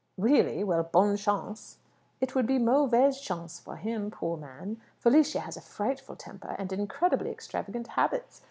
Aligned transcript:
"Really? 0.17 0.63
Well, 0.63 0.81
bonne 0.81 1.15
chance!" 1.15 1.77
"It 2.21 2.33
would 2.33 2.47
be 2.47 2.57
mauvaise 2.57 3.21
chance 3.21 3.59
for 3.59 3.75
him, 3.75 4.09
poor 4.09 4.35
man! 4.35 4.81
Felicia 4.97 5.41
has 5.41 5.57
a 5.57 5.61
frightful 5.61 6.15
temper, 6.15 6.55
and 6.57 6.73
incredibly 6.73 7.29
extravagant 7.29 7.85
habits. 7.89 8.39